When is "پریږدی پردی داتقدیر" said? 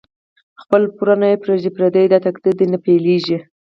1.43-2.55